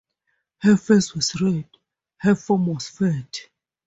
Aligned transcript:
Her 0.63 0.77
face 0.77 1.13
was 1.13 1.39
red, 1.39 1.69
her 2.21 2.33
form 2.33 2.65
was 2.65 2.89
fat. 2.89 3.37